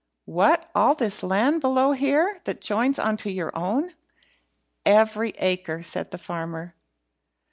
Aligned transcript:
"What, 0.25 0.67
all 0.73 0.95
this 0.95 1.21
land 1.21 1.61
below 1.61 1.91
here, 1.91 2.41
that 2.45 2.59
joins 2.59 2.97
on 2.97 3.17
to 3.17 3.31
your 3.31 3.55
own?" 3.55 3.91
"Every 4.83 5.29
acre," 5.37 5.83
said 5.83 6.09
the 6.09 6.17
farmer. 6.17 6.73